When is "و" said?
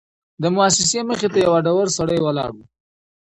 2.53-2.57